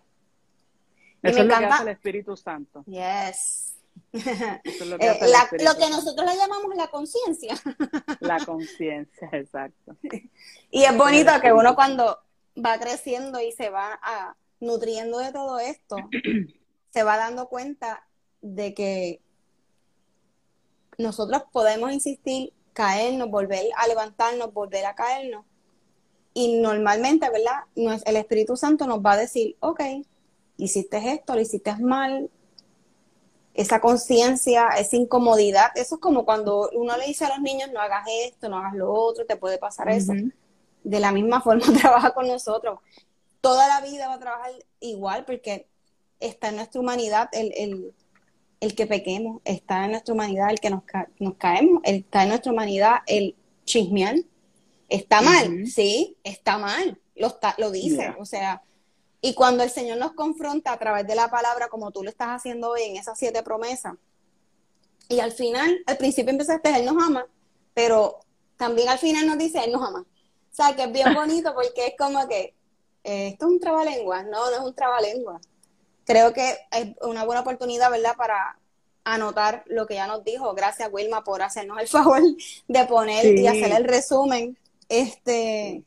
[1.22, 2.84] Eso es lo que hace el Espíritu Santo.
[2.86, 3.74] Yes.
[4.12, 7.54] lo, que eh, lo que nosotros le llamamos la conciencia.
[8.20, 9.96] La conciencia, exacto.
[10.70, 12.18] Y es bonito que uno cuando
[12.56, 15.96] va creciendo y se va a, nutriendo de todo esto,
[16.90, 18.06] se va dando cuenta
[18.40, 19.20] de que
[20.98, 25.44] nosotros podemos insistir, caernos, volver a levantarnos, volver a caernos.
[26.34, 27.64] Y normalmente, ¿verdad?
[28.04, 29.80] El Espíritu Santo nos va a decir, ok,
[30.56, 32.30] hiciste esto, lo hiciste mal,
[33.54, 37.80] esa conciencia, esa incomodidad, eso es como cuando uno le dice a los niños, no
[37.80, 40.12] hagas esto, no hagas lo otro, te puede pasar eso.
[40.84, 42.78] De la misma forma trabaja con nosotros.
[43.40, 45.66] Toda la vida va a trabajar igual porque
[46.20, 47.92] está en nuestra humanidad el,
[48.74, 50.82] que pequemos, está en nuestra humanidad el que nos,
[51.18, 54.16] nos caemos, está en nuestra humanidad el chismear.
[54.88, 58.62] Está mal, sí, está mal, lo, lo dice, o sea,
[59.20, 62.28] y cuando el Señor nos confronta a través de la palabra, como tú lo estás
[62.28, 63.94] haciendo hoy en esas siete promesas,
[65.08, 67.26] y al final, al principio empezaste, Él nos ama,
[67.74, 68.20] pero
[68.56, 70.00] también al final nos dice, Él nos ama.
[70.00, 72.54] O sea, que es bien bonito porque es como que,
[73.04, 75.40] eh, esto es un trabalengua, no, no es un trabalengua.
[76.08, 78.58] Creo que es una buena oportunidad, ¿verdad?, para
[79.04, 80.54] anotar lo que ya nos dijo.
[80.54, 82.22] Gracias, Wilma, por hacernos el favor
[82.66, 84.56] de poner y hacer el resumen.
[84.88, 85.84] Este,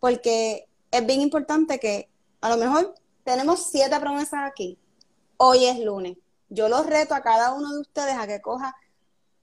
[0.00, 2.08] porque es bien importante que
[2.40, 2.94] a lo mejor
[3.24, 4.78] tenemos siete promesas aquí.
[5.36, 6.16] Hoy es lunes.
[6.48, 8.74] Yo los reto a cada uno de ustedes a que coja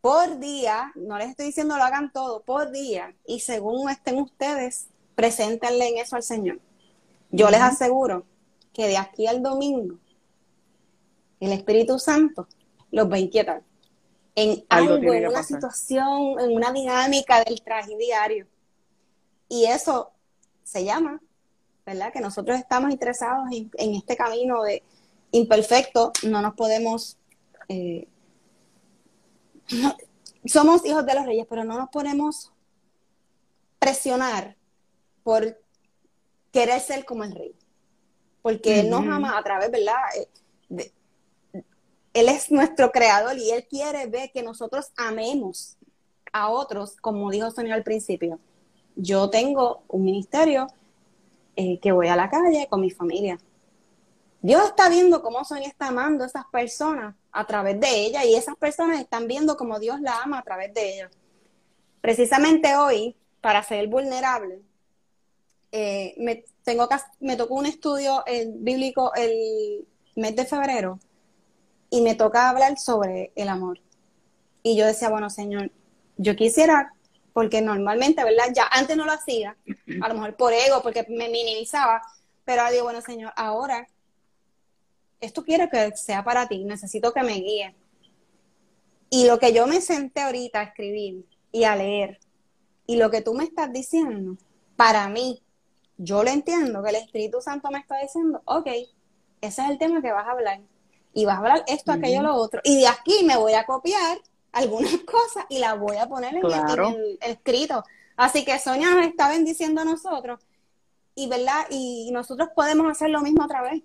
[0.02, 4.88] por día, no les estoy diciendo lo hagan todo, por día, y según estén ustedes,
[5.14, 6.60] preséntenle en eso al Señor.
[7.30, 8.26] Yo les aseguro
[8.74, 10.00] que de aquí al domingo,
[11.40, 12.48] el Espíritu Santo
[12.92, 13.64] los va a inquietar
[14.36, 18.48] en algo, en una situación, en una dinámica del traje diario.
[19.48, 20.12] Y eso
[20.64, 21.22] se llama
[21.86, 22.12] ¿verdad?
[22.12, 24.84] Que nosotros estamos interesados en, este camino de
[25.32, 27.18] imperfecto, no nos podemos...
[27.68, 28.08] Eh,
[30.46, 32.52] somos hijos de los reyes, pero no nos podemos
[33.80, 34.56] presionar
[35.24, 35.60] por
[36.52, 37.56] querer ser como el rey.
[38.42, 39.96] Porque Él nos ama a través, ¿verdad?
[40.70, 40.92] Eh,
[42.16, 45.78] él es nuestro creador y Él quiere ver que nosotros amemos
[46.32, 48.40] a otros, como dijo Sonia al principio.
[48.96, 50.68] Yo tengo un ministerio
[51.58, 53.38] eh, que voy a la calle con mi familia.
[54.42, 58.36] Dios está viendo cómo Sonia está amando a esas personas a través de ella y
[58.36, 61.12] esas personas están viendo cómo Dios la ama a través de ella.
[62.00, 64.62] Precisamente hoy, para ser vulnerable,
[65.74, 66.88] eh, me, tengo
[67.20, 69.86] me tocó un estudio bíblico el
[70.16, 70.98] mes de febrero
[71.96, 73.80] y me toca hablar sobre el amor.
[74.64, 75.72] Y yo decía, bueno, Señor,
[76.18, 76.94] yo quisiera
[77.32, 78.52] porque normalmente, ¿verdad?
[78.54, 79.56] Ya antes no lo hacía,
[80.02, 82.02] a lo mejor por ego, porque me minimizaba,
[82.44, 83.88] pero digo, bueno, Señor, ahora
[85.22, 87.74] esto quiero que sea para ti, necesito que me guíe.
[89.10, 92.20] Y lo que yo me senté ahorita a escribir y a leer,
[92.88, 94.36] y lo que tú me estás diciendo,
[94.76, 95.42] para mí,
[95.98, 98.68] yo lo entiendo, que el Espíritu Santo me está diciendo, ok,
[99.40, 100.60] ese es el tema que vas a hablar.
[101.18, 102.60] Y vas a hablar esto, aquello, lo otro.
[102.66, 104.20] Y de aquí me voy a copiar
[104.52, 107.86] algunas cosas y las voy a poner en, el, escrito.
[108.18, 110.42] Así que Sonia nos está bendiciendo a nosotros
[111.16, 111.68] y, ¿verdad?
[111.70, 113.82] Y nosotros podemos hacer lo mismo otra vez,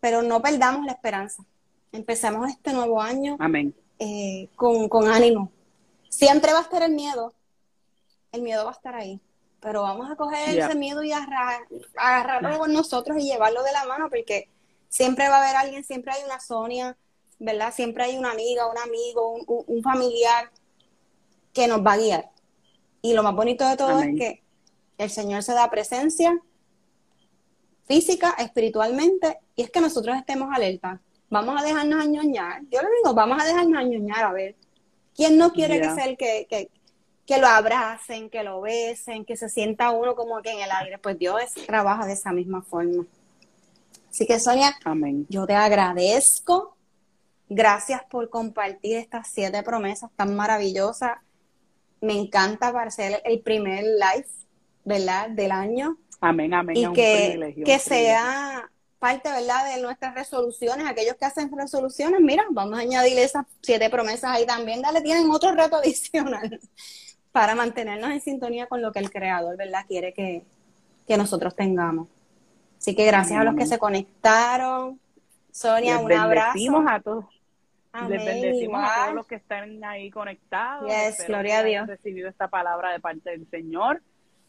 [0.00, 1.42] pero no perdamos la esperanza.
[1.92, 3.74] Empecemos este nuevo año Amén.
[3.98, 5.50] Eh, con, con ánimo.
[6.10, 7.32] Siempre va a estar el miedo,
[8.32, 9.18] el miedo va a estar ahí,
[9.60, 14.10] pero vamos a coger ese miedo y agarrarlo con nosotros y llevarlo de la mano,
[14.10, 14.50] porque
[14.92, 16.98] siempre va a haber alguien, siempre hay una Sonia,
[17.38, 17.72] ¿verdad?
[17.74, 20.50] Siempre hay una amiga, un amigo, un, familiar
[21.54, 22.30] que nos va a guiar.
[23.00, 24.42] Y lo más bonito de todo es que
[24.98, 26.38] el Señor se da presencia
[27.86, 31.00] física, espiritualmente, y es que nosotros estemos alerta.
[31.30, 32.60] Vamos a dejarnos añoñar.
[32.70, 34.54] Yo le digo, vamos a dejarnos añoñar, a ver.
[35.16, 36.68] ¿Quién no quiere que sea el que, que,
[37.24, 40.98] que lo abracen, que lo besen, que se sienta uno como que en el aire?
[40.98, 43.06] Pues Dios trabaja de esa misma forma.
[44.12, 45.26] Así que Sonia, Amén.
[45.28, 46.76] yo te agradezco.
[47.48, 51.18] Gracias por compartir estas siete promesas tan maravillosas.
[52.00, 54.28] Me encanta para ser el primer live
[54.84, 55.30] ¿verdad?
[55.30, 55.96] Del año.
[56.20, 56.76] Amén, amén.
[56.76, 59.74] Y que, que sea parte, ¿verdad?
[59.74, 60.86] De nuestras resoluciones.
[60.86, 64.82] Aquellos que hacen resoluciones, mira, vamos a añadir esas siete promesas ahí también.
[64.82, 66.60] Dale, tienen otro reto adicional
[67.32, 69.84] para mantenernos en sintonía con lo que el Creador, ¿verdad?
[69.88, 70.44] Quiere que,
[71.16, 72.08] nosotros tengamos.
[72.82, 74.98] Así que gracias a los que se conectaron.
[75.52, 76.84] Sonia, un abrazo.
[76.88, 77.24] a todos.
[78.08, 80.90] Les bendecimos a todos los que están ahí conectados.
[80.90, 81.86] Yes, gloria a Dios.
[81.86, 84.02] recibido esta palabra de parte del Señor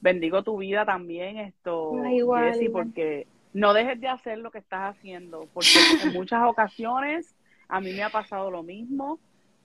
[0.04, 1.94] bendigo tu vida también, esto,
[2.74, 5.70] porque no dejes de hacer lo que estás haciendo, porque
[6.04, 7.34] en muchas ocasiones
[7.70, 9.18] a mí me ha pasado lo mismo,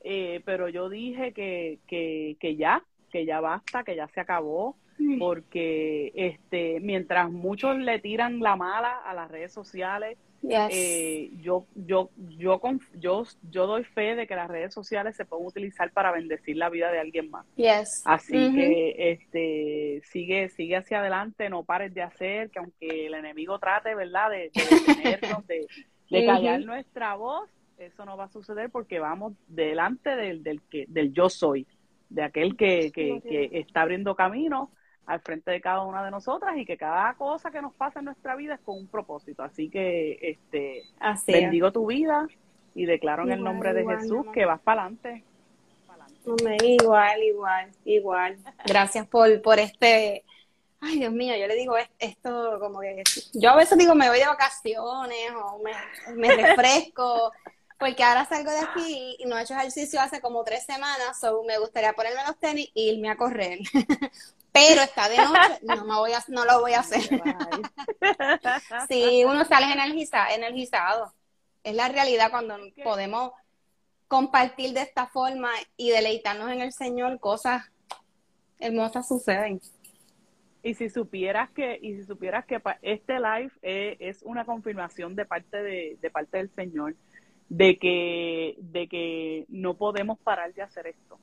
[0.05, 4.77] eh, pero yo dije que, que, que ya, que ya basta, que ya se acabó,
[5.19, 10.19] porque este, mientras muchos le tiran la mala a las redes sociales,
[10.49, 12.61] eh, yo, yo, yo,
[12.99, 16.71] yo, yo doy fe de que las redes sociales se pueden utilizar para bendecir la
[16.71, 17.45] vida de alguien más.
[18.05, 23.59] Así que este, sigue, sigue hacia adelante, no pares de hacer, que aunque el enemigo
[23.59, 25.67] trate, ¿verdad?, de, de
[26.11, 30.87] de, callar nuestra voz, eso no va a suceder porque vamos delante del, del, que,
[30.89, 31.67] del yo soy,
[32.09, 34.71] de aquel que, que, que está abriendo camino
[35.09, 38.05] al frente de cada una de nosotras y que cada cosa que nos pasa en
[38.05, 39.43] nuestra vida es con un propósito.
[39.43, 40.85] Así que este
[41.27, 42.29] bendigo tu vida
[42.75, 45.25] y declaro en el nombre de Jesús que vas para adelante.
[46.63, 48.39] Igual, igual, igual.
[48.67, 50.25] Gracias por, por este...
[50.81, 53.03] Ay, Dios mío, yo le digo esto como que...
[53.33, 55.73] Yo a veces digo, me voy de vacaciones o me,
[56.17, 57.33] me refresco
[57.79, 61.45] porque ahora salgo de aquí y no he hecho ejercicio hace como tres semanas, so
[61.45, 63.61] me gustaría ponerme los tenis e irme a correr.
[64.59, 67.03] pero está de noche, no, me voy a, no lo voy a hacer.
[68.89, 71.13] sí, uno sale energizado, energizado.
[71.63, 73.33] Es la realidad cuando podemos
[74.07, 77.71] compartir de esta forma y deleitarnos en el Señor, cosas
[78.59, 79.61] hermosas suceden.
[80.63, 85.63] Y si supieras que, y si supieras que este live es, una confirmación de parte
[85.63, 86.95] de, de parte del Señor
[87.49, 91.19] de que, de que no podemos parar de hacer esto.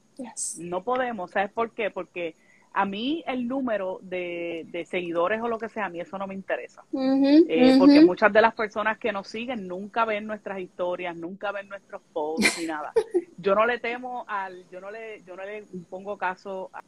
[0.60, 1.92] No podemos, ¿sabes por qué?
[1.92, 2.36] Porque
[2.78, 6.28] a mí el número de, de, seguidores o lo que sea, a mí eso no
[6.28, 6.84] me interesa.
[6.94, 11.70] Eh, porque muchas de las personas que nos siguen nunca ven nuestras historias, nunca ven
[11.70, 12.92] nuestros posts ni nada.
[13.38, 16.82] Yo no le temo al, yo no le, yo no le pongo caso a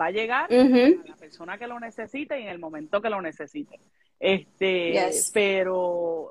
[0.00, 3.20] va a llegar a la persona que lo necesite y en el momento que lo
[3.20, 3.80] necesite.
[4.20, 6.30] Este, pero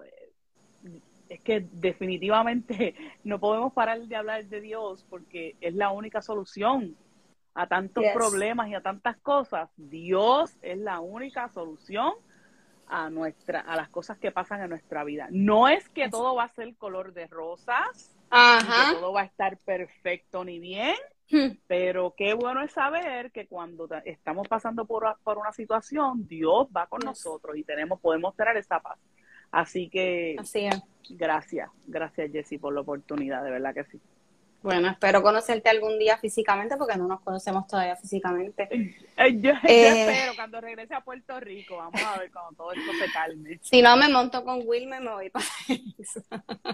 [1.34, 6.96] es que definitivamente no podemos parar de hablar de Dios porque es la única solución
[7.56, 9.70] a tantos problemas y a tantas cosas.
[9.78, 12.14] Dios es la única solución
[12.88, 15.28] a nuestra a las cosas que pasan en nuestra vida.
[15.32, 19.58] No es que todo va a ser color de rosas, que todo va a estar
[19.58, 20.96] perfecto ni bien,
[21.32, 21.58] hmm.
[21.68, 26.88] pero qué bueno es saber que cuando estamos pasando por, por una situación, Dios va
[26.88, 29.00] con nosotros y tenemos podemos tener esa paz.
[29.54, 30.36] Así que
[31.12, 34.02] gracias, gracias Jessy por la oportunidad, de verdad que sí.
[34.64, 38.70] Bueno, espero conocerte algún día físicamente porque no nos conocemos todavía físicamente.
[39.16, 42.92] Eh, yo, eh, espero cuando regrese a Puerto Rico, vamos a ver cuando todo esto
[42.94, 43.60] se calme.
[43.62, 45.46] Si no me monto con Wilmer, me voy para
[46.00, 46.24] eso.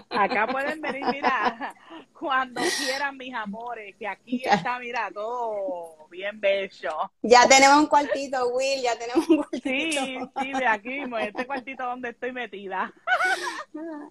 [0.08, 1.74] Acá pueden venir, mira,
[2.18, 7.12] cuando quieran mis amores, que aquí está, mira, todo bien bello.
[7.20, 10.00] Ya tenemos un cuartito, Will, ya tenemos un cuartito.
[10.00, 12.90] Sí, sí, de aquí mismo, este cuartito donde estoy metida.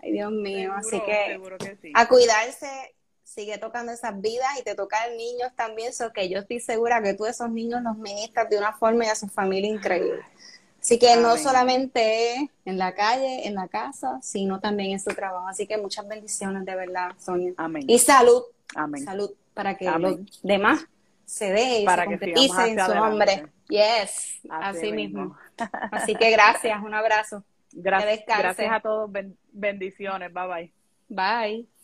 [0.04, 1.42] Ay, Dios mío, así que,
[1.82, 2.94] que a cuidarse
[3.30, 7.02] sigue tocando esas vidas y te toca a niños también, so que yo estoy segura
[7.02, 10.22] que tú esos niños los ministras de una forma y a su familia increíble.
[10.82, 15.48] Así que no solamente en la calle, en la casa, sino también en su trabajo.
[15.48, 17.54] Así que muchas bendiciones de verdad, Sonia.
[17.58, 17.84] Amén.
[17.88, 18.44] Y salud.
[18.76, 19.04] Amén.
[19.04, 20.86] Salud para que los demás
[21.26, 22.96] se dé y Para se que en su adelante.
[22.96, 23.48] nombre.
[23.68, 25.22] Yes, Así así, mismo.
[25.22, 25.38] mismo.
[25.92, 27.44] Así que gracias, un abrazo.
[27.72, 29.12] Gracias, gracias a todos.
[29.12, 30.34] ben- bendiciones.
[30.34, 30.74] Bye bye.
[31.10, 31.79] Bye.